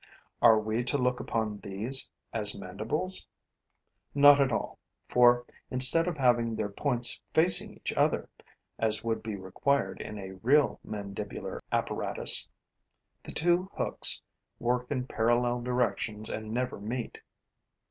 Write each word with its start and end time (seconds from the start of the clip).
Are 0.41 0.57
we 0.59 0.83
to 0.85 0.97
look 0.97 1.19
upon 1.19 1.59
these 1.59 2.09
as 2.33 2.57
mandibles? 2.59 3.27
Not 4.15 4.41
at 4.41 4.51
all, 4.51 4.79
for, 5.07 5.45
instead 5.69 6.07
of 6.07 6.17
having 6.17 6.55
their 6.55 6.69
points 6.71 7.21
facing 7.35 7.75
each 7.75 7.93
other, 7.93 8.27
as 8.79 9.03
would 9.03 9.21
be 9.21 9.35
required 9.35 10.01
in 10.01 10.17
a 10.17 10.37
real 10.41 10.79
mandibular 10.83 11.61
apparatus, 11.71 12.49
the 13.23 13.31
two 13.31 13.69
hooks 13.77 14.19
work 14.57 14.89
in 14.89 15.05
parallel 15.05 15.61
directions 15.61 16.31
and 16.31 16.51
never 16.51 16.79
meet. 16.81 17.19